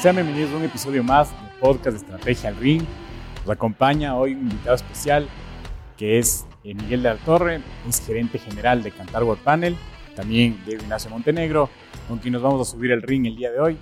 [0.00, 2.84] Sean bienvenidos a un episodio más de Podcast de Estrategia al Ring.
[3.40, 5.28] Nos acompaña hoy un invitado especial
[5.96, 9.76] que es eh, Miguel de la Torre, es gerente general de Cantar World Panel,
[10.14, 11.68] también Diego Ignacio Montenegro,
[12.06, 13.76] con quien nos vamos a subir al ring el día de hoy.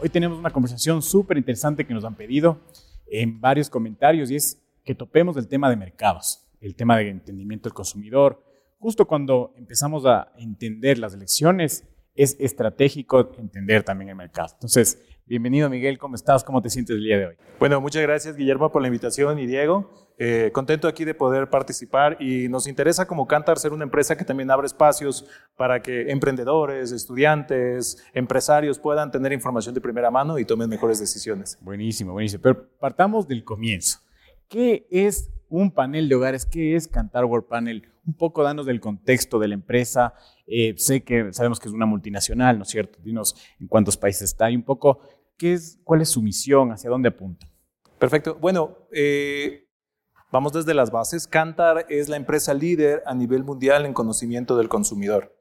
[0.00, 2.62] Hoy tenemos una conversación súper interesante que nos han pedido
[3.06, 7.68] en varios comentarios y es que topemos el tema de mercados, el tema de entendimiento
[7.68, 8.42] del consumidor.
[8.78, 14.48] Justo cuando empezamos a entender las elecciones, es estratégico entender también el mercado.
[14.54, 16.42] Entonces, bienvenido Miguel, ¿cómo estás?
[16.42, 17.36] ¿Cómo te sientes el día de hoy?
[17.58, 20.08] Bueno, muchas gracias Guillermo por la invitación y Diego.
[20.16, 24.24] Eh, contento aquí de poder participar y nos interesa como Cantar ser una empresa que
[24.24, 30.44] también abre espacios para que emprendedores, estudiantes, empresarios puedan tener información de primera mano y
[30.44, 31.58] tomen mejores decisiones.
[31.60, 32.42] Buenísimo, buenísimo.
[32.42, 34.00] Pero partamos del comienzo.
[34.48, 36.46] ¿Qué es un panel de hogares?
[36.46, 37.86] ¿Qué es Cantar World Panel?
[38.06, 40.14] Un poco danos del contexto de la empresa.
[40.46, 42.98] Eh, sé que sabemos que es una multinacional, ¿no es cierto?
[43.02, 45.00] Dinos en cuántos países está y un poco
[45.38, 47.46] qué es, cuál es su misión, hacia dónde apunta.
[47.98, 48.36] Perfecto.
[48.40, 49.64] Bueno, eh,
[50.30, 51.26] Vamos desde las bases.
[51.26, 55.34] Cantar es la empresa líder a nivel mundial en conocimiento del consumidor.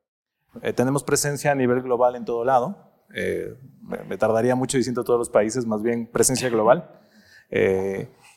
[0.61, 2.77] Eh, tenemos presencia a nivel global en todo lado.
[3.13, 6.89] Eh, me, tardaría mucho diciendo todos los países, más bien presencia global.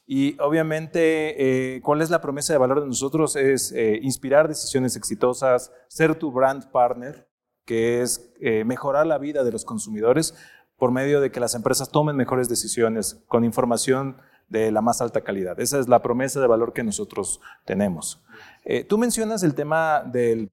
[0.06, 3.36] Y obviamente, ¿cuál es la promesa de valor de nosotros?
[3.36, 7.28] Es inspirar decisiones exitosas, ser tu brand partner,
[7.64, 8.32] que es
[8.64, 10.34] mejorar la vida de los consumidores
[10.80, 14.16] por medio de que las empresas tomen mejores decisiones con información
[14.48, 15.60] de la más alta calidad.
[15.60, 18.24] Esa es la promesa de valor que nosotros tenemos.
[18.64, 20.50] Eh, tú mencionas el tema del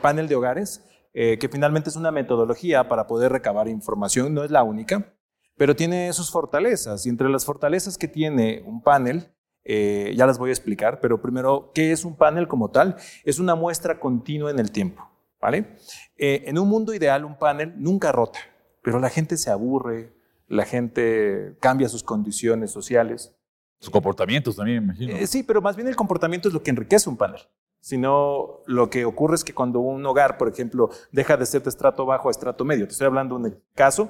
[0.00, 4.52] panel de hogares, eh, que finalmente es una metodología para poder recabar información, no es
[4.52, 5.12] la única,
[5.56, 7.04] pero tiene sus fortalezas.
[7.04, 9.34] Y entre las fortalezas que tiene un panel,
[9.64, 12.94] eh, ya las voy a explicar, pero primero, ¿qué es un panel como tal?
[13.24, 15.08] Es una muestra continua en el tiempo.
[15.40, 15.76] ¿vale?
[16.16, 18.38] en un mundo ideal, un panel nunca rota,
[18.82, 20.12] pero la gente se aburre,
[20.48, 23.34] la gente cambia sus condiciones sociales.
[23.78, 25.16] Sus comportamientos también, me imagino.
[25.16, 27.40] Eh, sí, pero más bien el comportamiento es lo que enriquece un panel.
[27.80, 31.70] Sino lo que ocurre es que cuando un hogar, por ejemplo, deja de ser de
[31.70, 34.08] estrato bajo a estrato medio, te estoy hablando de un caso,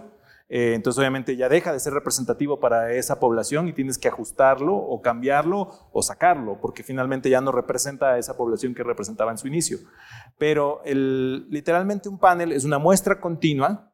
[0.49, 4.77] eh, entonces obviamente ya deja de ser representativo para esa población y tienes que ajustarlo
[4.77, 9.39] o cambiarlo o sacarlo, porque finalmente ya no representa a esa población que representaba en
[9.39, 9.79] su inicio.
[10.37, 13.92] Pero el, literalmente un panel es una muestra continua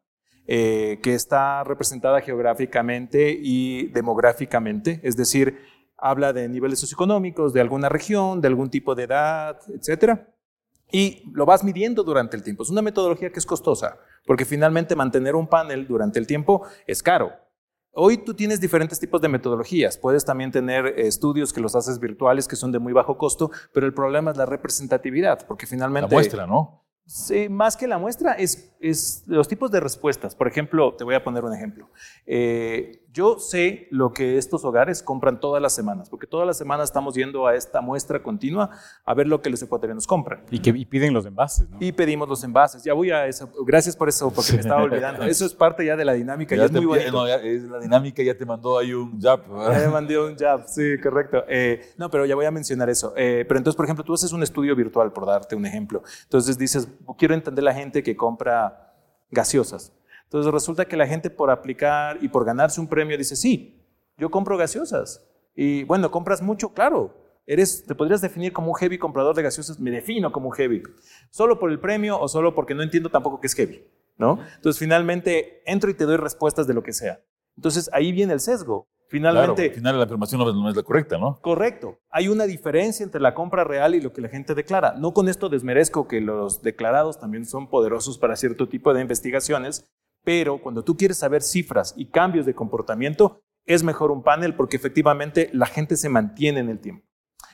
[0.51, 5.59] eh, que está representada geográficamente y demográficamente, es decir,
[5.99, 10.21] habla de niveles socioeconómicos, de alguna región, de algún tipo de edad, etc.
[10.91, 12.63] Y lo vas midiendo durante el tiempo.
[12.63, 17.03] Es una metodología que es costosa, porque finalmente mantener un panel durante el tiempo es
[17.03, 17.31] caro.
[17.93, 19.99] Hoy tú tienes diferentes tipos de metodologías.
[19.99, 23.85] Puedes también tener estudios que los haces virtuales, que son de muy bajo costo, pero
[23.85, 26.09] el problema es la representatividad, porque finalmente...
[26.09, 26.88] La muestra, ¿no?
[27.09, 30.35] Sí, más que la muestra es, es, los tipos de respuestas.
[30.35, 31.89] Por ejemplo, te voy a poner un ejemplo.
[32.27, 36.89] Eh, yo sé lo que estos hogares compran todas las semanas, porque todas las semanas
[36.89, 38.71] estamos yendo a esta muestra continua
[39.05, 40.45] a ver lo que los ecuatorianos compran.
[40.51, 41.79] Y que piden los envases, ¿no?
[41.81, 42.85] Y pedimos los envases.
[42.85, 43.51] Ya voy a eso.
[43.67, 45.25] Gracias por eso, porque me estaba olvidando.
[45.25, 46.55] Eso es parte ya de la dinámica.
[46.55, 47.13] Ya, es muy bonito.
[47.13, 49.43] No, es la dinámica ya te mandó ahí un jab.
[49.47, 51.45] Ya me mandó un jab, sí, correcto.
[51.49, 53.15] Eh, no, pero ya voy a mencionar eso.
[53.17, 56.03] Eh, pero entonces, por ejemplo, tú haces un estudio virtual, por darte un ejemplo.
[56.25, 58.95] Entonces dices, quiero entender la gente que compra
[59.31, 59.93] gaseosas.
[60.29, 63.83] Entonces resulta que la gente por aplicar y por ganarse un premio dice, sí,
[64.19, 65.27] yo compro gaseosas.
[65.57, 67.15] Y bueno, compras mucho, claro.
[67.47, 70.83] Eres, te podrías definir como un heavy comprador de gaseosas, me defino como un heavy.
[71.31, 73.83] Solo por el premio o solo porque no entiendo tampoco qué es heavy,
[74.19, 74.39] ¿no?
[74.57, 77.21] Entonces finalmente entro y te doy respuestas de lo que sea.
[77.57, 78.87] Entonces ahí viene el sesgo.
[79.09, 79.69] Finalmente.
[79.69, 81.41] al final la afirmación no es la correcta, ¿no?
[81.41, 81.99] Correcto.
[82.11, 84.93] Hay una diferencia entre la compra real y lo que la gente declara.
[84.93, 89.91] No con esto desmerezco que los declarados también son poderosos para cierto tipo de investigaciones,
[90.29, 94.77] pero cuando tú quieres saber cifras y cambios de comportamiento, es mejor un panel porque
[94.77, 97.07] efectivamente la gente se mantiene en el tiempo.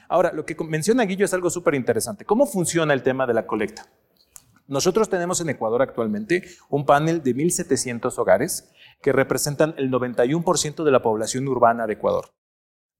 [0.08, 2.24] Ahora, lo que menciona Guillo es algo súper interesante.
[2.24, 3.86] ¿Cómo funciona el tema de la colecta?
[4.66, 10.91] Nosotros tenemos en Ecuador actualmente un panel de 1.700 hogares que representan el 91% de
[10.91, 12.34] la población urbana de Ecuador.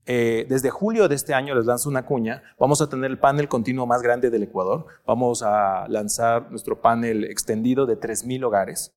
[0.07, 3.49] Eh, desde julio de este año les lanzo una cuña, vamos a tener el panel
[3.49, 8.95] continuo más grande del Ecuador, vamos a lanzar nuestro panel extendido de 3.000 hogares.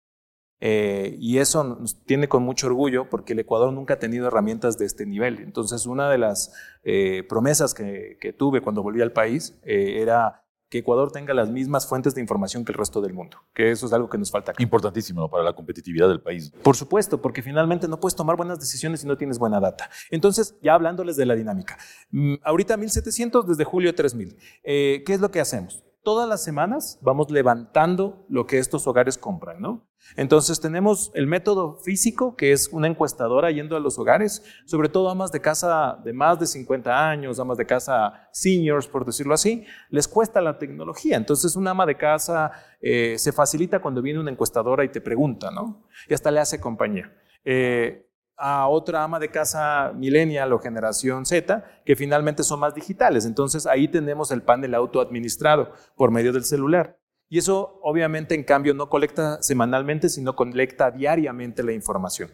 [0.59, 4.77] Eh, y eso nos tiene con mucho orgullo porque el Ecuador nunca ha tenido herramientas
[4.77, 5.39] de este nivel.
[5.39, 10.79] Entonces, una de las eh, promesas que, tuve cuando volví al país eh, era que
[10.79, 13.93] Ecuador tenga las mismas fuentes de información que el resto del mundo, que eso es
[13.93, 14.51] algo que nos falta.
[14.57, 16.51] Importantísimo para la competitividad del país.
[16.61, 19.89] Por supuesto, porque finalmente no puedes tomar buenas decisiones si no tienes buena data.
[20.11, 21.77] Entonces, ya hablándoles de la dinámica,
[22.11, 24.35] mm, ahorita 1700, desde julio 3000.
[24.61, 25.86] ¿Qué es lo que hacemos?
[26.07, 29.89] Todas las semanas vamos levantando lo que estos hogares compran, ¿no?
[30.15, 35.09] Entonces tenemos el método físico, que es una encuestadora yendo a los hogares, sobre todo
[35.09, 39.65] amas de casa de más de 50 años, amas de casa seniors, por decirlo así,
[39.89, 41.17] les cuesta la tecnología.
[41.17, 45.51] Entonces una ama de casa eh, se facilita cuando viene una encuestadora y te pregunta,
[45.51, 45.89] ¿no?
[46.07, 47.13] Y hasta le hace compañía.
[47.43, 48.06] Eh,
[48.37, 53.25] a otra ama de casa millennial o generación Z, que finalmente son más digitales.
[53.25, 56.99] Entonces ahí tenemos el panel autoadministrado por medio del celular.
[57.29, 62.31] Y eso obviamente en cambio no colecta semanalmente, sino colecta diariamente la información.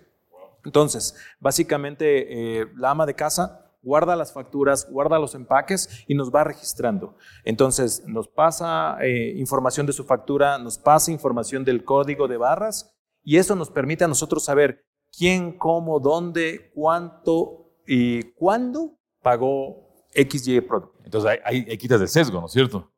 [0.66, 6.32] Entonces, básicamente eh, la ama de casa guarda las facturas, guarda los empaques y nos
[6.32, 7.18] va registrando.
[7.44, 12.96] Entonces, nos pasa eh, información de su factura, nos pasa información del código de barras
[13.24, 20.62] y eso nos permite a nosotros saber quién, cómo, dónde, cuánto y cuándo pagó XY
[20.62, 21.00] producto.
[21.04, 22.92] Entonces hay, quitas de sesgo, ¿no es cierto?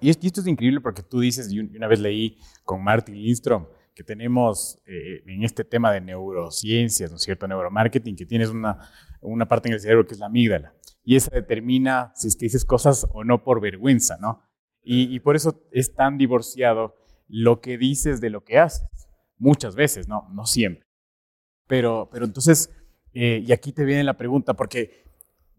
[0.00, 4.02] Y esto es increíble porque tú dices, y una vez leí con Martin Lindstrom, que
[4.02, 7.46] tenemos eh, en este tema de neurociencias, ¿no es cierto?
[7.46, 8.78] Neuromarketing, que tienes una,
[9.20, 10.74] una parte en el cerebro que es la amígdala.
[11.04, 14.42] Y esa determina si es que dices cosas o no por vergüenza, ¿no?
[14.82, 16.96] Y, y por eso es tan divorciado
[17.28, 18.88] lo que dices de lo que haces.
[19.36, 20.28] Muchas veces, ¿no?
[20.32, 20.91] No siempre.
[21.72, 22.70] Pero, pero entonces,
[23.14, 25.06] eh, y aquí te viene la pregunta, porque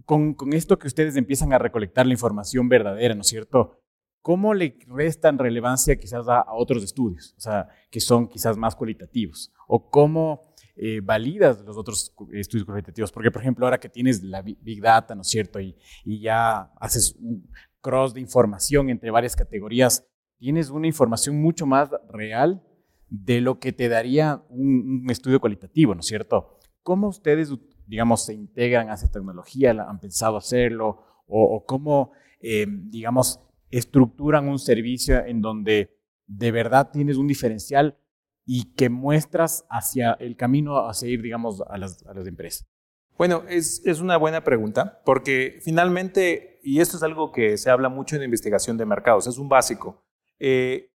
[0.05, 3.79] con, con, esto que ustedes empiezan a recolectar la información verdadera, ¿no es cierto?
[4.21, 8.75] ¿Cómo le restan relevancia quizás a, a otros estudios, o sea, que son quizás más
[8.75, 9.51] cualitativos?
[9.67, 13.11] ¿O cómo eh, validas los otros estudios cualitativos?
[13.11, 15.59] Porque, por ejemplo, ahora que tienes la Big Data, ¿no es cierto?
[15.59, 15.75] Y,
[16.05, 17.49] y ya haces un
[17.81, 20.05] cross de información entre varias categorías,
[20.37, 22.61] tienes una información mucho más real
[23.13, 26.57] de lo que te daría un, estudio cualitativo, ¿no es cierto?
[26.81, 27.53] ¿Cómo ustedes,
[27.85, 29.69] digamos, se integran a esa tecnología?
[29.69, 31.03] ¿Han pensado hacerlo?
[31.27, 32.11] ¿O, cómo,
[32.41, 33.39] eh, digamos,
[33.69, 35.95] estructuran un servicio en donde
[36.25, 37.99] de verdad tienes un diferencial
[38.45, 42.67] y que muestras hacia el camino a seguir, digamos, a las, a las empresas?
[43.15, 47.89] Bueno, es, es, una buena pregunta porque finalmente, y esto es algo que se habla
[47.89, 50.03] mucho en investigación de mercados, es un básico.
[50.39, 50.92] Eh,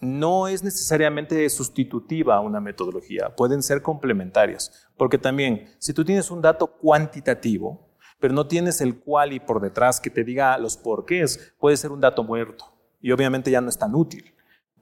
[0.00, 6.30] no es necesariamente sustitutiva a una metodología, pueden ser complementarias, porque también si tú tienes
[6.30, 7.88] un dato cuantitativo,
[8.20, 11.90] pero no tienes el cual y por detrás que te diga los porqués, puede ser
[11.90, 12.64] un dato muerto
[13.00, 14.34] y obviamente ya no es tan útil.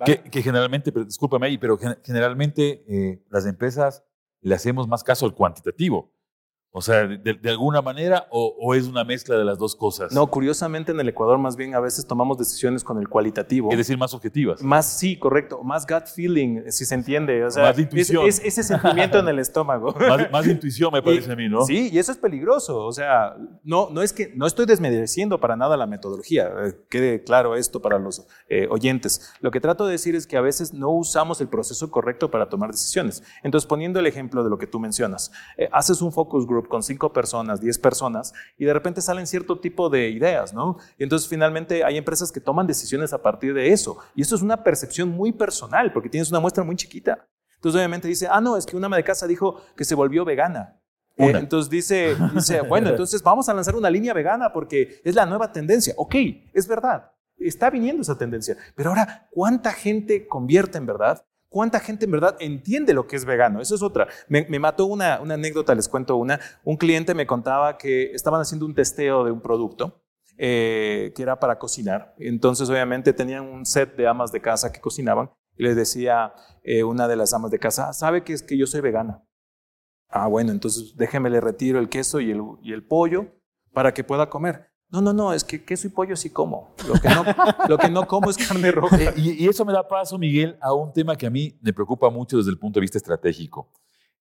[0.04, 4.04] Que, generalmente, pero discúlpame ahí, pero generalmente eh, las empresas
[4.42, 6.12] le hacemos más caso al cuantitativo.
[6.78, 10.12] O sea, de, de alguna manera, o, o, es una mezcla de las dos cosas?
[10.12, 13.70] No, curiosamente en el Ecuador más bien a veces tomamos decisiones con el cualitativo.
[13.70, 14.62] Es decir, más objetivas.
[14.62, 15.62] Más, sí, correcto.
[15.64, 17.42] Más gut feeling, si se entiende.
[17.46, 18.26] O sea, más intuición.
[18.26, 19.94] Es, es ese sentimiento en el estómago.
[19.98, 21.64] Más, más intuición me parece y, a mí, ¿no?
[21.64, 22.84] Sí, y eso es peligroso.
[22.84, 23.34] O sea,
[23.64, 26.52] no, no es que, no estoy desmereciendo para nada la metodología.
[26.62, 29.32] Eh, quede claro esto para los eh, oyentes.
[29.40, 32.50] Lo que trato de decir es que a veces no usamos el proceso correcto para
[32.50, 33.22] tomar decisiones.
[33.42, 36.82] Entonces, poniendo el ejemplo de lo que tú mencionas, eh, haces un focus group con
[36.82, 40.76] cinco personas, diez personas, y de repente salen cierto tipo de ideas, ¿no?
[40.98, 43.98] Y entonces finalmente hay empresas que toman decisiones a partir de eso.
[44.14, 47.26] Y esto es una percepción muy personal, porque tienes una muestra muy chiquita.
[47.54, 50.24] Entonces obviamente dice, ah, no, es que una ama de casa dijo que se volvió
[50.24, 50.80] vegana.
[51.16, 55.26] Eh, entonces dice, dice, bueno, entonces vamos a lanzar una línea vegana porque es la
[55.26, 55.94] nueva tendencia.
[55.96, 56.14] Ok,
[56.52, 58.56] es verdad, está viniendo esa tendencia.
[58.74, 61.24] Pero ahora, ¿cuánta gente convierte en verdad?
[61.56, 63.62] ¿Cuánta gente en verdad entiende lo que es vegano?
[63.62, 64.08] Eso es otra.
[64.28, 66.38] Me, mató una, una, anécdota, les cuento una.
[66.64, 70.02] Un cliente me contaba que estaban haciendo un testeo de un producto
[70.36, 72.14] eh, que era para cocinar.
[72.18, 76.84] Entonces, obviamente, tenían un set de amas de casa que cocinaban y les decía eh,
[76.84, 79.24] una de las amas de casa, ¿sabe que es que yo soy vegana?
[80.10, 83.28] Ah, bueno, entonces déjeme le retiro el queso y el, y el pollo
[83.72, 84.74] para que pueda comer.
[84.88, 86.74] No, no, no, es que queso y pollo sí como.
[86.86, 87.24] Lo que no,
[87.68, 88.96] lo que no como es carne roja.
[89.00, 91.72] Eh, y, y, eso me da paso, Miguel, a un tema que a mí me
[91.72, 93.68] preocupa mucho desde el punto de vista estratégico.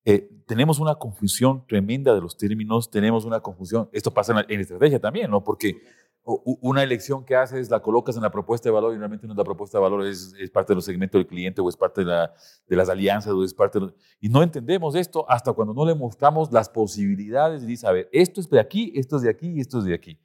[0.04, 4.60] Eh, tenemos una confusión tremenda de los términos, tenemos una confusión, esto pasa en, en
[4.62, 5.44] estrategia también, ¿no?
[5.44, 5.82] Porque
[6.26, 9.38] una elección que haces la colocas en la propuesta de valor y realmente no es
[9.38, 12.02] la propuesta de valor, es, es parte de los segmentos del cliente o es parte
[12.02, 12.34] de, la,
[12.68, 15.94] de las alianzas o es parte de, y no entendemos esto hasta cuando no le
[15.94, 19.52] mostramos las posibilidades y dice, a ver, esto es de aquí, esto es de aquí
[19.52, 20.20] y esto es de aquí.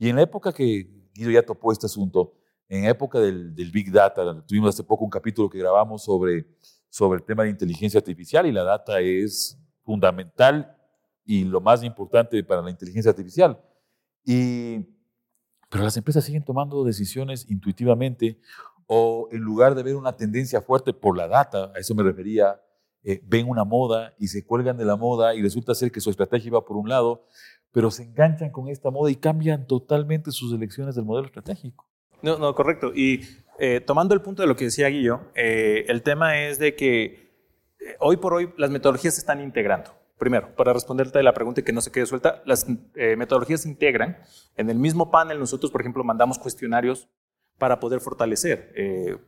[0.00, 2.32] Y en la época que Guido ya topó este asunto,
[2.68, 6.46] en época del, del, Big Data, tuvimos hace poco un capítulo que grabamos sobre,
[6.88, 10.74] sobre el tema de inteligencia artificial y la data es fundamental
[11.26, 13.60] y lo más importante para la inteligencia artificial.
[14.24, 14.78] Y,
[15.68, 18.40] pero las empresas siguen tomando decisiones intuitivamente
[18.86, 22.58] o en lugar de ver una tendencia fuerte por la data, a eso me refería,
[23.02, 26.10] eh, ven una moda y se cuelgan de la moda y resulta ser que su
[26.10, 27.24] estrategia va por un lado,
[27.72, 31.88] pero se enganchan con esta moda y cambian totalmente sus elecciones del modelo estratégico.
[32.20, 32.92] No, no, correcto.
[32.94, 33.22] Y
[33.58, 37.30] eh, tomando el punto de lo que decía Guillo, eh, el tema es de que
[38.00, 39.92] hoy por hoy las metodologías se están integrando.
[40.18, 42.66] Primero, para responderte la pregunta y que no se quede suelta, las
[43.16, 44.18] metodologías se integran.
[44.54, 47.08] En el mismo panel nosotros, por ejemplo, mandamos cuestionarios
[47.56, 48.70] para poder fortalecer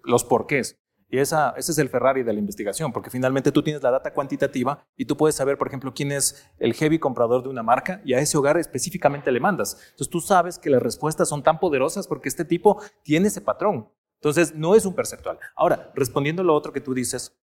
[0.05, 0.82] los porqués.
[1.13, 4.15] Y esa, ese es el Ferrari de la investigación, porque finalmente tú tienes la data
[4.15, 8.01] cuantitativa y tú puedes saber, por ejemplo, quién es el heavy comprador de una marca
[8.03, 9.77] y a ese hogar específicamente le mandas.
[9.91, 13.91] Entonces tú sabes que las respuestas son tan poderosas porque este tipo tiene ese patrón.
[14.23, 15.39] Entonces no es un perceptual.
[15.55, 17.37] Ahora, respondiendo a lo otro que tú dices,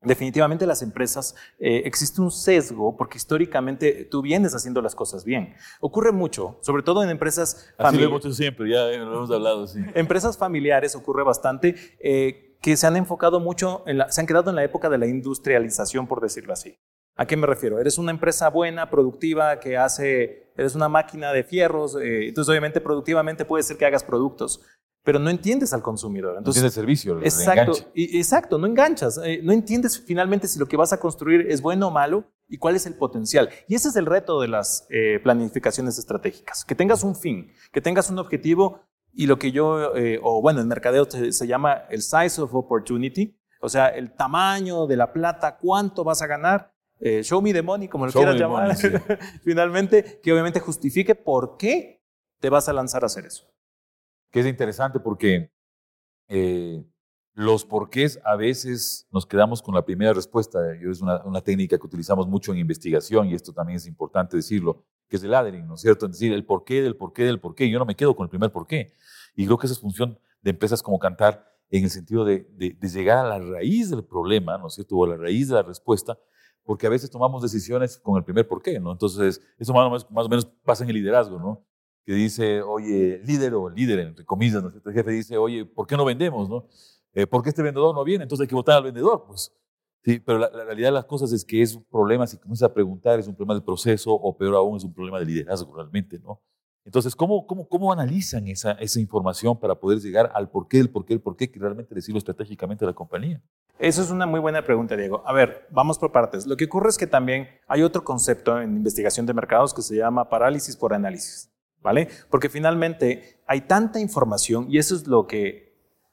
[0.00, 5.56] Definitivamente las empresas eh, existe un sesgo porque históricamente tú vienes haciendo las cosas bien.
[5.80, 8.14] Ocurre mucho, sobre todo en empresas familiares.
[8.14, 9.66] Así lo siempre, ya lo hemos hablado.
[9.66, 9.80] Sí.
[9.94, 11.74] Empresas familiares ocurre bastante.
[11.98, 14.98] Eh, que se han enfocado mucho, en la, se han quedado en la época de
[14.98, 16.78] la industrialización, por decirlo así.
[17.16, 17.80] ¿A qué me refiero?
[17.80, 22.80] Eres una empresa buena, productiva, que hace, eres una máquina de fierros, eh, entonces obviamente
[22.80, 24.60] productivamente puede ser que hagas productos,
[25.02, 26.36] pero no entiendes al consumidor.
[26.38, 30.66] Entonces, no el servicio, exacto, y, exacto, no enganchas, eh, no entiendes finalmente si lo
[30.66, 33.48] que vas a construir es bueno o malo y cuál es el potencial.
[33.66, 37.80] Y ese es el reto de las eh, planificaciones estratégicas, que tengas un fin, que
[37.80, 38.80] tengas un objetivo
[39.12, 43.36] y lo que yo, eh, o bueno, en mercadeo se, llama el size of opportunity,
[43.60, 47.62] o sea, el tamaño de la plata, cuánto vas a ganar, eh, show me the
[47.62, 48.76] money, como lo quieras llamar,
[49.44, 52.02] finalmente, que obviamente justifique por qué
[52.40, 53.46] te vas a lanzar a hacer eso.
[54.30, 55.50] Que es interesante porque
[56.28, 56.84] eh,
[57.38, 60.58] los porqués a veces nos quedamos con la primera respuesta.
[60.74, 65.18] Es una, técnica que utilizamos mucho en investigación y esto también es importante decirlo que
[65.18, 66.06] es el laddering, ¿no es cierto?
[66.06, 67.70] Es decir, el porqué del porqué del porqué.
[67.70, 68.92] Yo no me quedo con el primer porqué.
[69.36, 72.48] Y creo que esa es función de empresas como Cantar en el sentido de,
[72.82, 74.96] llegar a la raíz del problema, ¿no es cierto?
[74.96, 76.18] O a la raíz de la respuesta,
[76.64, 78.90] porque a veces tomamos decisiones con el primer porqué, ¿no?
[78.90, 81.64] Entonces, eso más o menos, más o menos pasa en el liderazgo, ¿no?
[82.04, 84.72] Que dice, oye, líder o líder, entre comillas, ¿no?
[84.84, 86.66] El jefe dice, oye, ¿por qué no vendemos, no?
[87.14, 88.24] Eh, ¿Por qué este vendedor no viene?
[88.24, 89.52] Entonces hay que votar al vendedor, pues.
[90.04, 92.72] Sí, pero la, realidad de las cosas es que es un problema, si comienzas a
[92.72, 96.18] preguntar, es un problema del proceso o peor aún, es un problema de liderazgo realmente,
[96.18, 96.40] ¿no?
[96.84, 101.12] Entonces, ¿cómo, cómo, cómo analizan esa, esa información para poder llegar al porqué, el porqué,
[101.12, 103.42] el porqué que realmente decirlo estratégicamente a la compañía?
[103.78, 105.22] Eso es una muy buena pregunta, Diego.
[105.26, 106.46] A ver, vamos por partes.
[106.46, 109.96] Lo que ocurre es que también hay otro concepto en investigación de mercados que se
[109.96, 112.08] llama parálisis por análisis, ¿vale?
[112.30, 115.67] Porque finalmente hay tanta información y eso es lo que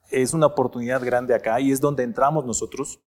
[0.10, 3.02] es una oportunidad grande acá y es donde entramos nosotros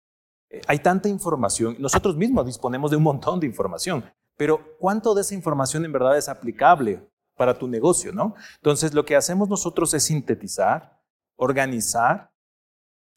[0.66, 4.04] hay tanta información, nosotros mismos disponemos de un montón de información,
[4.36, 8.34] pero ¿cuánto de esa información en verdad es aplicable para tu negocio, no?
[8.56, 11.00] Entonces, lo que hacemos nosotros es sintetizar,
[11.36, 12.32] organizar,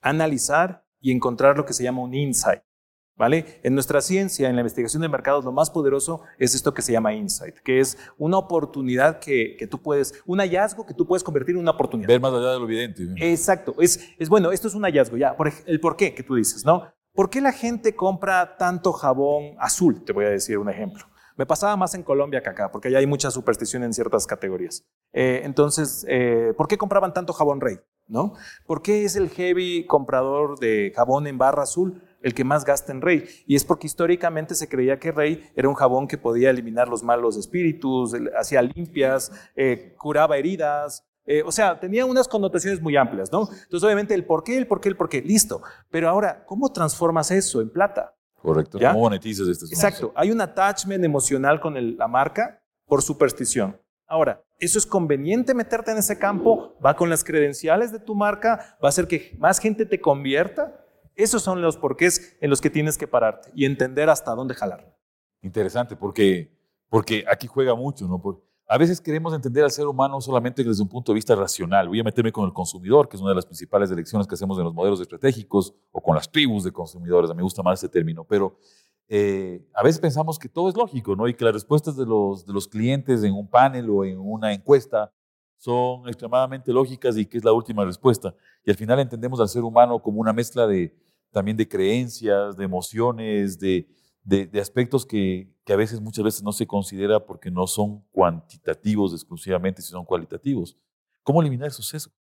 [0.02, 2.62] analizar y encontrar lo que se llama un insight.
[3.18, 3.60] ¿Vale?
[3.64, 6.92] En nuestra ciencia, en la investigación de mercados, lo más poderoso es esto que se
[6.92, 11.56] llama insight, que es una oportunidad que, tú puedes, un hallazgo que tú puedes convertir
[11.56, 12.08] en una oportunidad.
[12.08, 13.08] Ver más allá de lo evidente.
[13.18, 13.74] Exacto.
[13.80, 15.36] Es, es bueno, esto es un hallazgo, ya.
[15.36, 16.84] Por, el por qué que tú dices, ¿no?
[17.14, 20.06] ¿Por qué la gente compra tanto jabón azul?
[20.06, 21.04] Te voy a decir un ejemplo.
[21.36, 24.86] Me pasaba más en Colombia que acá, porque allá hay mucha superstición en ciertas categorías.
[25.14, 27.78] Eh, entonces, eh, ¿por qué compraban tanto jabón rey?
[28.08, 28.34] ¿No?
[28.66, 32.92] ¿Por qué es el heavy comprador de jabón en barra azul el que más gasta
[32.92, 33.26] en rey?
[33.46, 37.04] Y es porque históricamente se creía que rey era un jabón que podía eliminar los
[37.04, 43.30] malos espíritus, hacía limpias, eh, curaba heridas, eh, o sea, tenía unas connotaciones muy amplias,
[43.34, 43.50] ¿no?
[43.52, 45.62] Entonces, obviamente, el por qué, el por qué, el por qué, listo.
[45.92, 48.16] Pero ahora, ¿cómo transformas eso en plata?
[48.42, 48.80] Correcto.
[48.80, 49.66] ¿Cómo monetizas esto?
[49.66, 50.14] Exacto.
[50.16, 53.78] Hay un attachment emocional con la marca por superstición.
[54.08, 56.78] Ahora, ¿eso es conveniente meterte en ese campo?
[56.84, 58.78] ¿Va con las credenciales de tu marca?
[58.82, 60.87] ¿Va a hacer que más gente te convierta?
[61.18, 64.96] Esos son los porqués en los que tienes que pararte y entender hasta dónde jalar.
[65.42, 66.56] Interesante, porque,
[66.90, 68.22] porque aquí juega mucho, ¿no?
[68.70, 71.88] A veces queremos entender al ser humano solamente desde un punto de vista racional.
[71.88, 74.60] Voy a meterme con el consumidor, que es una de las principales elecciones que hacemos
[74.60, 77.32] en los modelos estratégicos, o con las tribus de consumidores.
[77.32, 78.60] A mí me gusta más ese término, pero
[79.08, 81.28] eh, a veces pensamos que todo es lógico, ¿no?
[81.28, 84.54] Y que las respuestas de los, de los clientes en un panel o en una
[84.54, 85.12] encuesta
[85.58, 88.36] son extremadamente lógicas y que es la última respuesta.
[88.64, 90.94] Y al final entendemos al ser humano como una mezcla de,
[91.32, 93.88] también de creencias, de emociones, de,
[94.24, 99.14] de, aspectos que, que, a veces, muchas veces no se considera porque no son cuantitativos
[99.14, 100.78] exclusivamente, sino cualitativos.
[101.24, 102.16] ¿Cómo eliminar esos sesgos?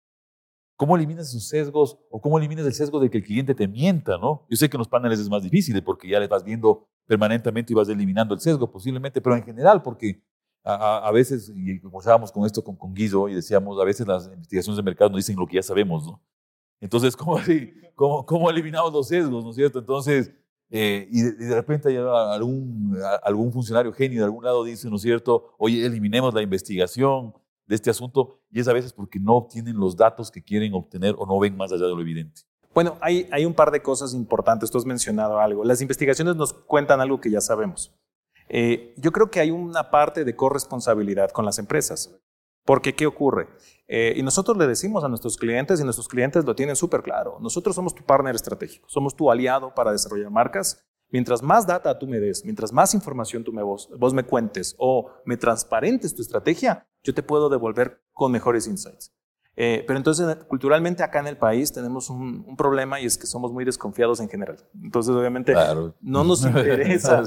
[0.76, 4.18] ¿Cómo eliminas esos sesgos o cómo eliminas el sesgo de que el cliente te mienta,
[4.18, 4.46] no?
[4.50, 7.72] Yo sé que en los paneles es más difícil porque ya le vas viendo permanentemente
[7.72, 10.22] y vas eliminando el sesgo posiblemente, pero en general porque
[10.62, 14.26] a, a, veces, y conversábamos con esto con, con Guido y decíamos, a veces las
[14.26, 16.20] investigaciones de mercado nos dicen lo que ya sabemos, ¿no?
[16.80, 19.78] Entonces, ¿cómo, eliminamos los sesgos, no es cierto?
[19.78, 20.32] Entonces,
[20.70, 25.54] eh, y, de, repente algún, algún funcionario genio de algún lado dice, ¿no es cierto?
[25.58, 27.32] Oye, eliminemos la investigación,
[27.66, 31.14] de este asunto y es a veces porque no obtienen los datos que quieren obtener
[31.18, 32.42] o no ven más allá de lo evidente.
[32.72, 34.70] Bueno, hay, hay un par de cosas importantes.
[34.70, 35.64] Tú has mencionado algo.
[35.64, 37.94] Las investigaciones nos cuentan algo que ya sabemos.
[38.48, 42.14] Eh, yo creo que hay una parte de corresponsabilidad con las empresas.
[42.66, 43.48] Porque, ¿qué ocurre?
[43.86, 47.38] Eh, y nosotros le decimos a nuestros clientes, y nuestros clientes lo tienen súper claro,
[47.40, 50.84] nosotros somos tu partner estratégico, somos tu aliado para desarrollar marcas.
[51.08, 54.74] Mientras más data tú me des, mientras más información tú me vos, vos me cuentes
[54.76, 59.14] o me transparentes tu estrategia, yo te puedo devolver con mejores insights.
[59.56, 63.52] Eh, pero entonces, culturalmente acá en el país tenemos un, problema y es que somos
[63.52, 64.58] muy desconfiados en general.
[64.82, 65.54] Entonces, obviamente,
[66.00, 67.22] no nos interesa.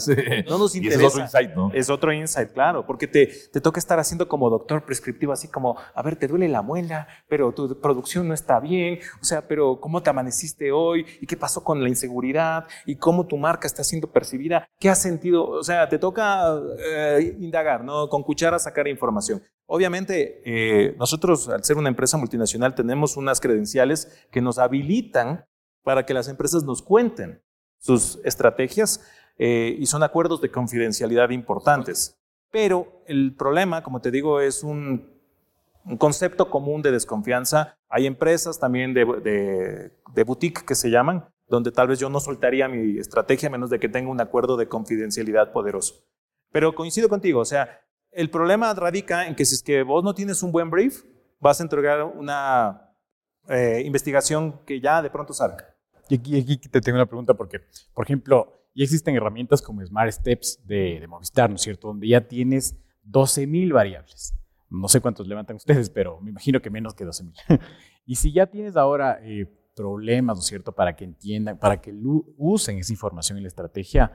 [0.48, 1.02] No nos interesa.
[1.02, 1.72] es otro insight, ¿no?
[1.74, 5.78] Es otro insight, claro, porque te, te toca estar haciendo como doctor prescriptivo, así como,
[5.94, 9.00] a ver, te duele la muela, pero tu producción no está bien.
[9.22, 11.06] O sea, pero ¿cómo te amaneciste hoy?
[11.22, 12.66] ¿Y qué pasó con la inseguridad?
[12.86, 14.68] ¿Y cómo tu marca está siendo percibida?
[14.80, 15.48] ¿Qué has sentido?
[15.48, 18.08] O sea, te toca eh, indagar, ¿no?
[18.10, 19.42] Con cuchara sacar información.
[19.72, 25.46] Obviamente, eh, nosotros, al ser una empresa multinacional, tenemos unas credenciales que nos habilitan
[25.84, 27.44] para que las empresas nos cuenten
[27.78, 29.00] sus estrategias
[29.38, 32.18] eh, y son acuerdos de confidencialidad importantes.
[32.50, 35.08] Pero el problema, como te digo, es un,
[36.00, 37.78] concepto común de desconfianza.
[37.90, 42.68] Hay empresas también de, de boutique que se llaman, donde tal vez yo no soltaría
[42.68, 46.04] mi estrategia a menos de que tenga un acuerdo de confidencialidad poderoso.
[46.52, 50.14] Pero coincido contigo, o sea, el problema radica en que si es que vos no
[50.14, 51.04] tienes un buen brief,
[51.40, 52.94] vas a entregar una
[53.48, 55.76] eh, investigación que ya de pronto salga.
[56.10, 57.62] Y aquí, te tengo una pregunta porque,
[57.94, 61.88] por ejemplo, ya existen herramientas como Smart Steps de, Movistar, ¿no es cierto?
[61.88, 62.76] Donde ya tienes
[63.06, 64.34] 12.000 variables.
[64.70, 67.60] No sé cuántos levantan ustedes, pero me imagino que menos que 12.000.
[68.06, 71.94] y si ya tienes ahora eh, problemas, ¿no es cierto?, para que entiendan, para que
[72.38, 74.12] usen esa información en la estrategia,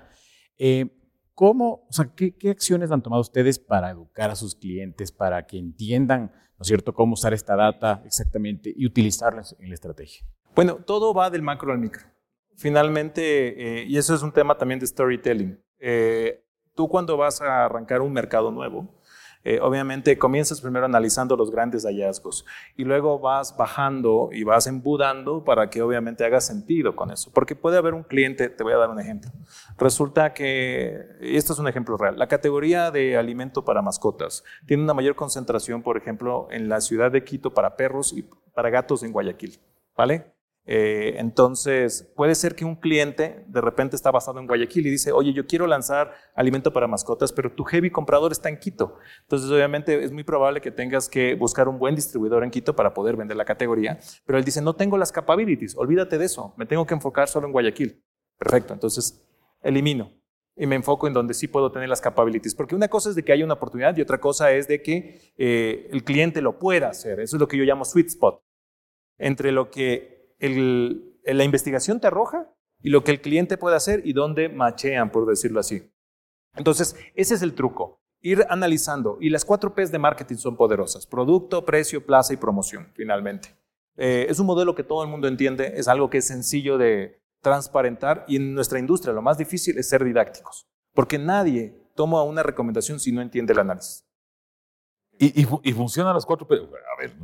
[0.59, 1.04] eh,
[1.35, 5.59] ¿Cómo, o sea, qué, acciones han tomado ustedes para educar a sus clientes, para que
[5.59, 10.25] entiendan, ¿no es cierto?, cómo usar esta data exactamente y utilizarla en la estrategia.
[10.55, 12.05] Bueno, todo va del macro al micro.
[12.57, 15.61] Finalmente, eh, y eso es un tema también de storytelling.
[15.81, 16.45] Eh,
[16.75, 18.95] tú cuando vas a arrancar un mercado nuevo,
[19.45, 25.45] eh, obviamente comienzas primero analizando los grandes hallazgos y luego vas bajando y vas embudando
[25.45, 27.31] para que obviamente haga sentido con eso.
[27.33, 29.31] Porque puede haber un cliente, te voy a dar un ejemplo.
[29.79, 34.83] Resulta que, y esto es un ejemplo real, la categoría de alimento para mascotas tiene
[34.83, 39.03] una mayor concentración, por ejemplo, en la ciudad de Quito para perros y para gatos
[39.03, 39.61] en Guayaquil.
[39.97, 40.34] ¿Vale?
[40.67, 45.13] Eh, entonces, puede ser que un cliente de repente está basado en Guayaquil y dice,
[45.13, 48.97] oye, yo quiero lanzar alimento para mascotas, pero tu heavy comprador está en Quito.
[49.23, 52.95] Entonces, obviamente, es muy probable que tengas que buscar un buen distribuidor en Quito para
[52.95, 53.99] poder vender la categoría.
[54.25, 57.47] Pero él dice, no tengo las capabilities, olvídate de eso, me tengo que enfocar solo
[57.47, 58.03] en Guayaquil.
[58.39, 59.23] Perfecto, entonces
[59.63, 60.13] elimino
[60.57, 62.55] y me enfoco en donde sí puedo tener las capabilities.
[62.55, 65.33] Porque una cosa es de que haya una oportunidad y otra cosa es de que
[65.37, 67.21] eh, el cliente lo pueda hacer.
[67.21, 68.41] Eso es lo que yo llamo sweet spot.
[69.19, 70.14] Entre lo que
[70.49, 75.27] la investigación te arroja y lo que el cliente puede hacer y dónde machean, por
[75.27, 75.91] decirlo así.
[76.57, 78.01] Entonces, ese es el truco.
[78.21, 79.19] Ir analizando.
[79.21, 81.07] Y las cuatro P's de marketing son poderosas.
[81.07, 83.57] Producto, precio, plaza y promoción, finalmente.
[83.97, 87.23] Eh, es un modelo que todo el mundo entiende, es algo que es sencillo de
[87.43, 92.43] transparentar y en nuestra industria lo más difícil es ser didácticos, porque nadie toma una
[92.43, 94.04] recomendación si no entiende el análisis.
[95.19, 96.57] Y, y, funcionan las cuatro P.
[96.57, 97.17] A ver,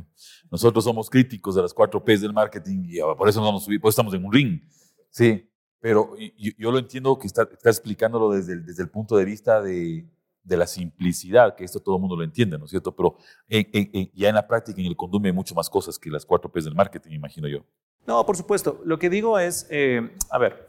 [0.49, 3.65] nosotros somos críticos de las cuatro P del marketing y por eso, nos vamos a
[3.65, 4.61] subir, pues estamos en un ring.
[5.09, 5.49] Sí,
[5.79, 6.13] pero
[6.57, 10.05] yo, lo entiendo que está, está explicándolo desde el, desde el punto de vista de,
[10.43, 12.95] de, la simplicidad, que esto todo el mundo lo entiende, ¿no es cierto?
[12.95, 13.17] Pero
[13.49, 16.61] ya en la práctica, en el condume, hay mucho más cosas que las cuatro P
[16.61, 17.65] del marketing, imagino yo.
[18.05, 18.79] No, por supuesto.
[18.85, 20.67] Lo que digo es, eh, a ver,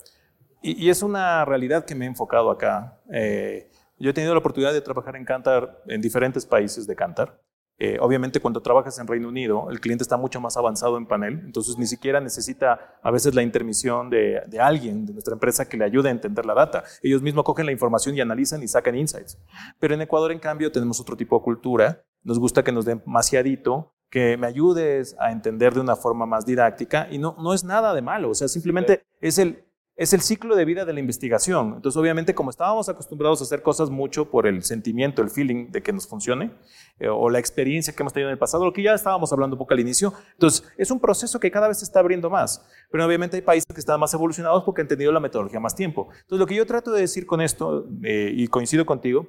[0.63, 3.01] y, es una realidad que me he enfocado acá.
[3.13, 3.71] Eh,
[4.03, 7.41] yo he tenido la oportunidad de trabajar en Cantar, en diferentes países de Cantar.
[7.79, 11.41] Eh, obviamente cuando trabajas en Reino Unido, el cliente está mucho más avanzado en panel,
[11.45, 15.77] entonces ni siquiera necesita a veces la intermisión de, de, alguien de nuestra empresa que
[15.77, 16.85] le ayude a entender la data.
[17.03, 19.39] Ellos mismos cogen la información y analizan y sacan insights.
[19.79, 22.05] Pero en Ecuador, en cambio, tenemos otro tipo de cultura.
[22.23, 26.45] Nos gusta que nos den demasiadito, que me ayudes a entender de una forma más
[26.45, 30.23] didáctica y no, no es nada de malo, o sea, simplemente es el es el
[30.23, 31.75] ciclo de vida de la investigación.
[31.77, 35.83] Entonces, obviamente, como estábamos acostumbrados a hacer cosas mucho por el sentimiento, el feeling de
[35.83, 36.53] que nos funcione,
[36.99, 39.55] eh, o la experiencia que hemos tenido en el pasado, lo que ya estábamos hablando
[39.55, 42.67] un poco al inicio, entonces es un proceso que cada vez se está abriendo más.
[42.91, 46.09] Pero obviamente hay países que están más evolucionados porque han tenido la metodología más tiempo.
[46.11, 49.27] Entonces, lo que yo trato de decir con esto, eh, y coincido contigo,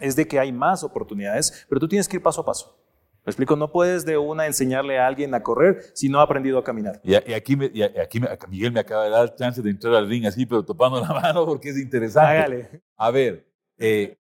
[0.00, 2.81] es de que hay más oportunidades, pero tú tienes que ir paso a paso.
[3.24, 6.58] Me explico, no puedes de una enseñarle a alguien a correr si no ha aprendido
[6.58, 7.00] a caminar.
[7.04, 7.56] Y, aquí,
[8.00, 11.08] aquí Miguel me acaba de dar chance de entrar al ring así, pero topando la
[11.22, 12.82] mano porque es interesante.
[12.96, 13.46] A ver,
[13.78, 14.18] eh,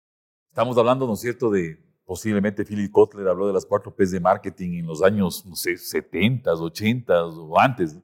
[0.49, 4.19] estamos hablando, ¿no es cierto?, de posiblemente Philip Kotler habló de las cuatro P's de
[4.19, 7.97] marketing en los años, no sé, 70, 80 o antes,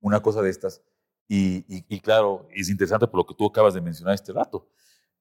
[0.00, 0.82] una cosa de estas.
[1.26, 4.68] Y, y, claro, es interesante por lo que tú acabas de mencionar este rato.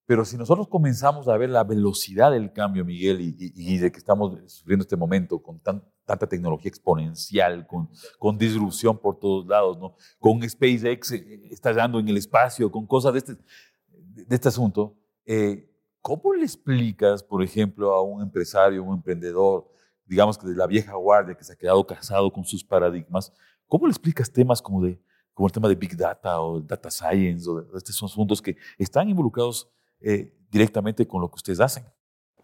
[0.08, 3.98] Pero si nosotros comenzamos a ver la velocidad del cambio, Miguel, y, y de que
[3.98, 7.90] estamos sufriendo este momento con tanta tecnología exponencial, con,
[8.20, 9.96] con, disrupción por todos lados, ¿no?
[10.20, 15.72] con SpaceX eh, estallando en el espacio, con cosas de este, de este asunto, eh,
[16.02, 19.68] ¿cómo le explicas, por ejemplo, a un empresario, un emprendedor,
[20.06, 23.34] digamos que de la vieja guardia que se ha quedado casado con sus paradigmas,
[23.68, 25.02] ¿cómo le explicas temas como, de,
[25.34, 29.10] como el tema de Big Data o Data Science o de estos asuntos que están
[29.10, 29.68] involucrados
[30.08, 31.84] eh, directamente con lo que ustedes hacen?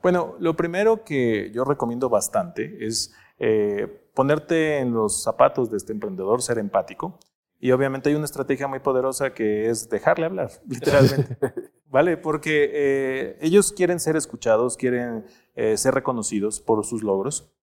[0.02, 5.94] Bueno, lo primero que yo recomiendo bastante es eh, ponerte en los zapatos de este
[5.94, 7.20] emprendedor, ser empático.
[7.60, 11.38] Y obviamente hay una estrategia muy poderosa que es dejarle hablar, literalmente.
[11.86, 12.18] ¿Vale?
[12.18, 15.26] Porque eh, ellos quieren ser escuchados, quieren
[15.76, 17.54] ser reconocidos por sus logros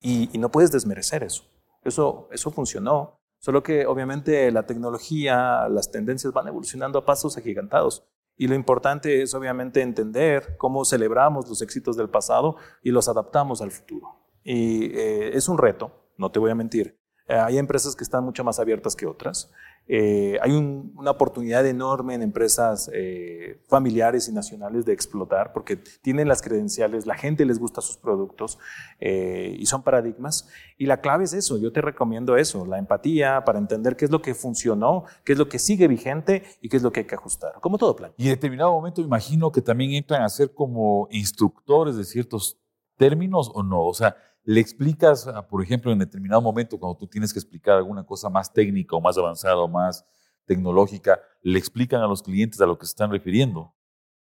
[0.00, 1.42] y, y, no puedes desmerecer eso.
[1.82, 3.20] Eso, eso funcionó.
[3.40, 8.08] Solo que obviamente la tecnología, las tendencias van evolucionando a pasos agigantados.
[8.38, 13.60] Y lo importante es obviamente entender cómo celebramos los éxitos del pasado y los adaptamos
[13.60, 14.16] al futuro.
[14.44, 16.96] Y eh, es un reto, no te voy a mentir.
[17.26, 19.50] Eh, hay empresas que están mucho más abiertas que otras.
[19.90, 26.28] Eh, hay una oportunidad enorme en empresas eh, familiares y nacionales de explotar porque tienen
[26.28, 28.58] las credenciales, la gente les gusta sus productos
[29.00, 30.48] eh, y son paradigmas.
[30.76, 34.10] Y la clave es eso, yo te recomiendo eso, la empatía para entender qué es
[34.10, 37.06] lo que funcionó, qué es lo que sigue vigente y qué es lo que hay
[37.06, 38.12] que ajustar, como todo plan.
[38.18, 42.58] Y en determinado momento me imagino que también entran a ser como instructores de ciertos
[42.98, 44.16] términos o no, o sea,
[44.48, 48.30] le explicas, ah, por ejemplo, en determinado momento, cuando tú tienes que explicar alguna cosa
[48.30, 50.06] más técnica o más avanzada o más
[50.46, 53.74] tecnológica, le explican a los clientes a lo que se están refiriendo.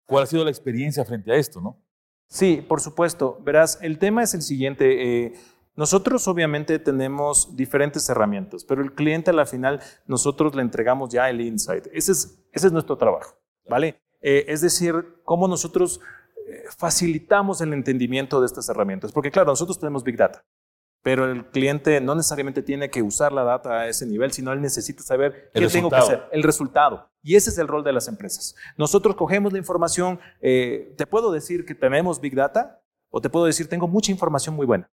[0.06, 1.82] ¿Cuál ha sido la experiencia frente a esto, no?
[2.28, 3.40] Sí, por supuesto.
[3.42, 5.24] Verás, el tema es el siguiente.
[5.24, 5.34] Eh,
[5.74, 11.28] nosotros obviamente tenemos diferentes herramientas, pero el cliente a la final nosotros le entregamos ya
[11.28, 11.88] el insight.
[11.92, 13.34] Ese es, ese es nuestro trabajo,
[13.68, 14.00] ¿vale?
[14.20, 16.00] Eh, es decir, cómo nosotros
[16.76, 19.12] facilitamos el entendimiento de estas herramientas.
[19.12, 20.44] Porque claro, nosotros tenemos Big Data,
[21.02, 24.60] pero el cliente no necesariamente tiene que usar la data a ese nivel, sino él
[24.60, 27.10] necesita saber qué tengo que hacer, el resultado.
[27.22, 28.54] Y ese es el rol de las empresas.
[28.76, 33.46] Nosotros cogemos la información, eh, te puedo decir que tenemos Big Data o te puedo
[33.46, 34.90] decir tengo mucha información muy buena.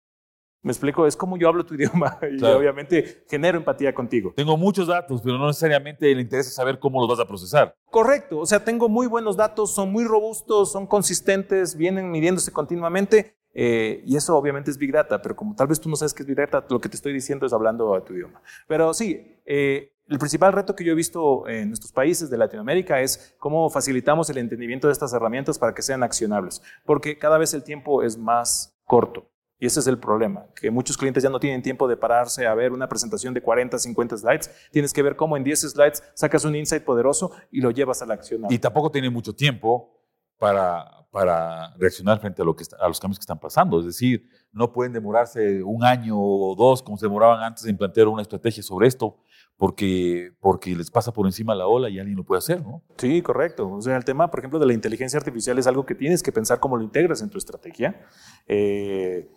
[0.63, 4.33] Me explico, es como yo hablo tu idioma y obviamente genero empatía contigo.
[4.37, 7.75] Tengo muchos datos, pero no necesariamente le interesa saber cómo los vas a procesar.
[7.91, 13.39] Correcto, o sea, tengo muy buenos datos, son muy robustos, son consistentes, vienen midiéndose continuamente
[13.55, 16.23] eh, y eso obviamente es Big Data, pero como tal vez tú no sabes qué
[16.23, 18.41] es Big Data, lo que te estoy diciendo es hablando a tu idioma.
[18.67, 23.01] Pero sí, eh, el principal reto que yo he visto en nuestros países de Latinoamérica
[23.01, 27.53] es cómo facilitamos el entendimiento de estas herramientas para que sean accionables, porque cada vez
[27.53, 29.29] el tiempo es más corto.
[29.61, 32.55] Y ese es el problema, que muchos clientes ya no tienen tiempo de pararse a
[32.55, 34.51] ver una presentación de 40, 50 slides.
[34.71, 38.07] Tienes que ver cómo en 10 slides sacas un insight poderoso y lo llevas a
[38.07, 38.43] la acción.
[38.51, 39.99] Y tampoco tiene mucho tiempo
[40.39, 43.81] para, para reaccionar frente a, lo que a los cambios que están pasando.
[43.81, 48.07] Es decir, no pueden demorarse un año o dos como se demoraban antes en plantear
[48.07, 49.17] una estrategia sobre esto,
[49.57, 52.85] porque, porque les pasa por encima la ola y alguien lo puede hacer, ¿no?
[52.97, 53.69] Sí, correcto.
[53.69, 56.31] O sea, el tema, por ejemplo, de la inteligencia artificial es algo que tienes que
[56.31, 58.01] pensar cómo lo integras en tu estrategia.
[58.47, 59.29] Eh,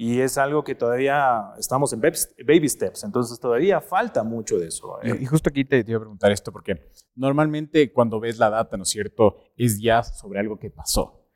[0.00, 5.02] y es algo que todavía estamos en baby steps, entonces todavía falta mucho de eso.
[5.02, 5.18] ¿eh?
[5.20, 8.84] Y justo aquí te, iba a preguntar esto, porque normalmente cuando ves la data, ¿no
[8.84, 11.26] es cierto?, es ya sobre algo que pasó.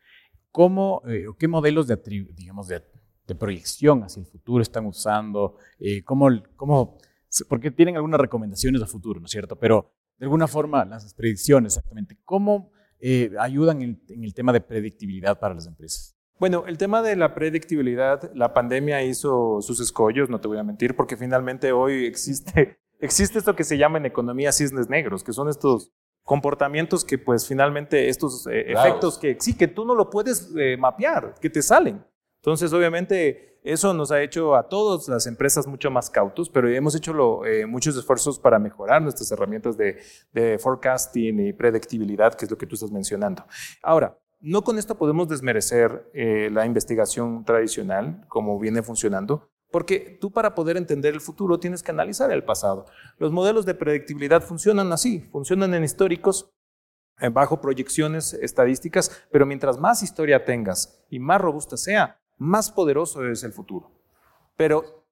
[0.53, 1.97] ¿Cómo, eh, qué modelos de,
[2.35, 2.85] digamos, de,
[3.37, 5.57] proyección hacia el futuro están usando?
[5.81, 6.99] Eh, ¿cómo, cómo,
[7.49, 9.57] porque tienen algunas recomendaciones a futuro, ¿no es cierto?
[9.57, 12.71] Pero de alguna forma, las predicciones exactamente, ¿cómo
[13.41, 16.17] ayudan en el tema de predictibilidad para las empresas?
[16.43, 20.65] Bueno, el tema de la predictibilidad, la pandemia hizo sus escollos, no te voy a
[20.65, 25.33] mentir, porque finalmente hoy existe, existe esto que se llama en economía cisnes negros, que
[25.33, 25.93] son estos
[26.25, 30.77] comportamientos que pues finalmente estos eh, efectos que sí, que tú no lo puedes eh,
[30.77, 32.05] mapear, que te salen.
[32.41, 36.97] Entonces, obviamente, eso nos ha hecho a todas las empresas mucho más cautos, pero hemos
[36.97, 40.01] hecho eh, muchos esfuerzos para mejorar nuestras herramientas de,
[40.33, 43.45] de forecasting y predictibilidad, que es lo que tú estás mencionando.
[43.81, 50.33] Ahora, no con esto podemos desmerecer eh, la investigación tradicional, como viene funcionando, porque tú
[50.33, 52.87] para poder entender el futuro tienes que analizar el pasado.
[53.19, 56.53] Los modelos de predictibilidad funcionan así, funcionan en históricos,
[57.21, 63.25] eh, bajo proyecciones estadísticas, pero mientras más historia tengas y más robusta sea, más poderoso
[63.25, 63.93] es el futuro.
[64.57, 65.07] Pero,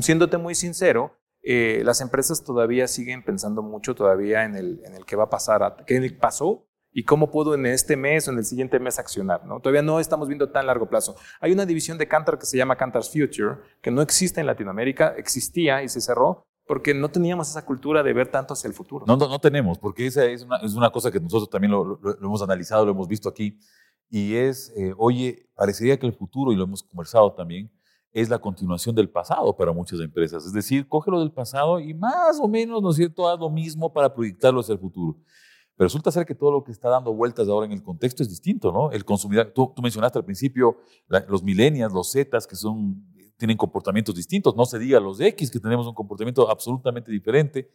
[0.00, 5.16] siéndote muy sincero, eh, las empresas todavía siguen pensando mucho todavía en el, en que
[5.16, 8.80] va a pasar, que pasó y cómo puedo en este mes o en el siguiente
[8.80, 9.44] mes accionar.
[9.44, 9.60] ¿no?
[9.60, 11.14] Todavía no estamos viendo tan largo plazo.
[11.40, 15.14] Hay una división de Cantar que se llama Cantar's Future, que no existe en Latinoamérica,
[15.18, 19.04] existía y se cerró porque no teníamos esa cultura de ver tanto hacia el futuro.
[19.06, 22.40] No, no, tenemos, porque esa es una, es una, cosa que nosotros también lo, hemos
[22.40, 23.58] analizado, lo hemos visto aquí,
[24.08, 27.70] y es, eh, oye, parecería que el futuro, y lo hemos conversado también,
[28.10, 30.46] es la continuación del pasado para muchas empresas.
[30.46, 33.50] Es decir, coge lo del pasado y más o menos, ¿no es cierto?, haz lo
[33.50, 35.18] mismo para proyectarlo hacia el futuro.
[35.76, 38.30] Pero resulta ser que todo lo que está dando vueltas ahora en el contexto es
[38.30, 38.90] distinto, ¿no?
[38.90, 40.78] El consumidor, tú, mencionaste al principio
[41.28, 43.04] los millennials, los zetas, que son,
[43.36, 47.70] tienen comportamientos distintos, no se diga los X, que tenemos un comportamiento absolutamente diferente,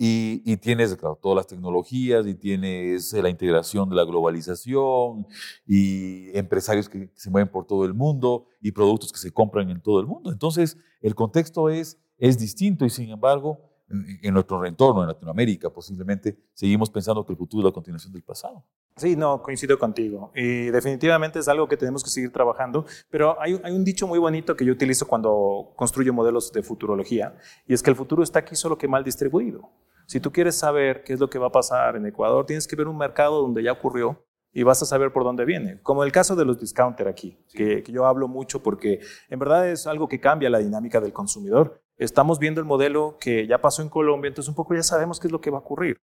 [0.00, 5.26] y, tienes todas las tecnologías, y tienes la integración de la globalización,
[5.66, 9.80] y empresarios que se mueven por todo el mundo, y productos que se compran en
[9.80, 10.30] todo el mundo.
[10.30, 16.36] Entonces, el contexto es, es distinto, y sin embargo, en nuestro entorno, en Latinoamérica, posiblemente
[16.52, 18.64] seguimos pensando que el futuro es la continuación del pasado.
[18.96, 20.32] Sí, no, coincido contigo.
[20.34, 24.18] Y definitivamente es algo que tenemos que seguir trabajando, pero hay, hay, un dicho muy
[24.18, 28.40] bonito que yo utilizo cuando construyo modelos de futurología, y es que el futuro está
[28.40, 29.70] aquí solo que mal distribuido.
[30.06, 32.76] Si tú quieres saber qué es lo que va a pasar en Ecuador, tienes que
[32.76, 35.80] ver un mercado donde ya ocurrió y vas a saber por dónde viene.
[35.82, 39.68] Como el caso de los discounter aquí, que, que, yo hablo mucho porque en verdad
[39.68, 43.82] es algo que cambia la dinámica del consumidor estamos viendo el modelo que ya pasó
[43.82, 45.98] en Colombia, entonces un poco ya sabemos qué es lo que va a ocurrir.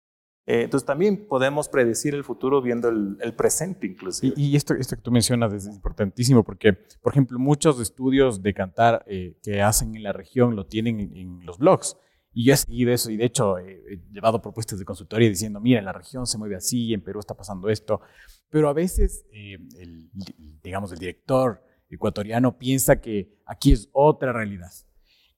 [0.48, 4.32] Eh, entonces también podemos predecir el futuro viendo el, presente inclusive.
[4.36, 9.04] Y, esto, esto que tú mencionas es importantísimo porque, por ejemplo, muchos estudios de cantar
[9.08, 11.96] eh, que hacen en la región lo tienen en, los blogs.
[12.32, 15.78] Y yo he seguido eso y de hecho he llevado propuestas de consultoría diciendo, mira,
[15.78, 18.02] en la región se mueve así, en Perú está pasando esto.
[18.50, 20.10] Pero a veces, eh, el,
[20.62, 24.70] digamos, el director ecuatoriano piensa que aquí es otra realidad.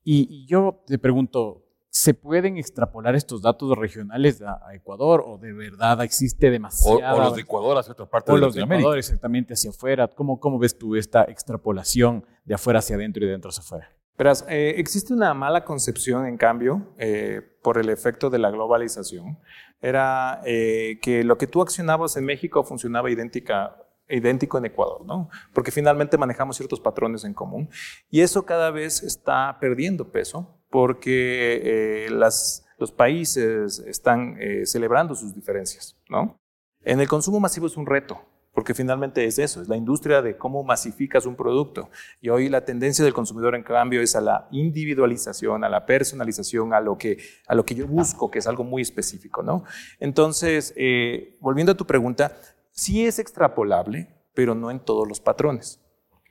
[0.05, 6.03] Y, yo te pregunto, ¿se pueden extrapolar estos datos regionales a, Ecuador o de verdad
[6.03, 7.17] existe demasiado?
[7.17, 8.65] O, los de Ecuador hacia otra parte de Latinoamérica.
[8.65, 10.09] los de Ecuador exactamente hacia afuera.
[10.09, 13.99] ¿Cómo, ¿Cómo ves tú esta extrapolación de afuera hacia adentro y de adentro hacia afuera?
[14.19, 19.39] Verás, eh, existe una mala concepción, en cambio, eh, por el efecto de la globalización.
[19.81, 23.77] Era eh, que lo que tú accionabas en México funcionaba idéntica
[24.09, 25.29] idéntico en Ecuador, ¿no?
[25.53, 27.69] Porque finalmente manejamos ciertos patrones en común
[28.11, 35.35] y eso cada vez está perdiendo peso porque eh, los países están eh, celebrando sus
[35.35, 36.39] diferencias, ¿no?
[36.83, 38.21] En el consumo masivo es un reto,
[38.59, 41.91] porque finalmente es eso, es la industria de cómo masificas un producto.
[42.21, 46.73] Y hoy la tendencia del consumidor, en cambio, es a la individualización, a la personalización,
[46.75, 49.65] a lo que, a lo que yo busco, que es algo muy específico, ¿no?
[50.01, 52.37] Entonces, eh, volviendo a tu pregunta,
[52.79, 55.81] sí es extrapolable, pero no en todos los patrones.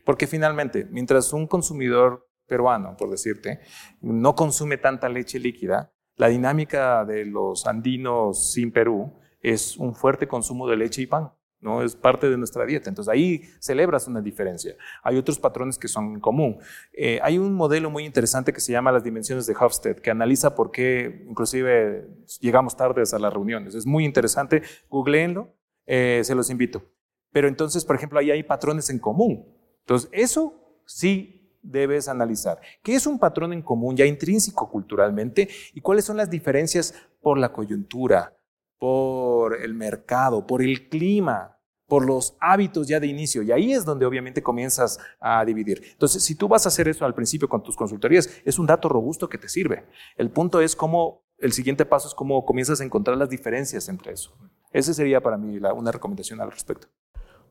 [0.05, 3.59] Porque finalmente, mientras un consumidor peruano, por decirte,
[3.99, 10.27] no consume tanta leche líquida, la dinámica de los andinos sin Perú es un fuerte
[10.27, 11.33] consumo de leche y pan.
[11.59, 11.81] ¿no?
[11.81, 12.89] Es parte de nuestra dieta.
[12.89, 14.75] Entonces ahí celebras una diferencia.
[15.03, 16.59] Hay otros patrones que son en común.
[16.93, 20.55] Eh, hay un modelo muy interesante que se llama las dimensiones de Hofstede, que analiza
[20.55, 22.07] por qué inclusive
[22.39, 23.75] llegamos tardes a las reuniones.
[23.75, 24.61] Es muy interesante.
[24.89, 25.56] Googleenlo
[25.87, 26.83] eh, se los invito.
[27.31, 29.47] Pero entonces, por ejemplo, ahí hay patrones en común.
[29.79, 32.59] Entonces, eso sí debes analizar.
[32.83, 37.37] ¿Qué es un patrón en común ya intrínseco culturalmente y cuáles son las diferencias por
[37.37, 38.37] la coyuntura,
[38.77, 43.41] por el mercado, por el clima, por los hábitos ya de inicio.
[43.41, 45.81] Y ahí es donde obviamente comienzas a dividir.
[45.91, 48.89] Entonces, si tú vas a hacer eso al principio con tus consultorías, es un dato
[48.89, 49.85] robusto que te sirve.
[50.17, 54.13] El punto es cómo, el siguiente paso es cómo comienzas a encontrar las diferencias entre
[54.13, 54.35] eso.
[54.71, 56.87] Esa sería para mí una recomendación al respecto.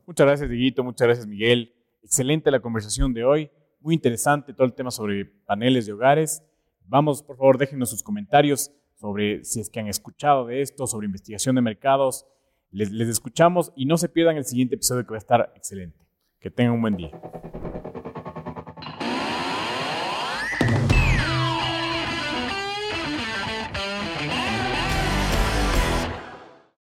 [0.05, 0.83] Muchas gracias, Dieguito.
[0.83, 1.73] Muchas gracias, Miguel.
[2.03, 3.51] Excelente la conversación de hoy.
[3.81, 6.43] Muy interesante todo el tema sobre paneles de hogares.
[6.85, 11.05] Vamos, por favor, déjenos sus comentarios sobre si es que han escuchado de esto, sobre
[11.05, 12.25] investigación de mercados.
[12.71, 16.05] Les, les escuchamos y no se pierdan el siguiente episodio que va a estar excelente.
[16.39, 17.11] Que tengan un buen día.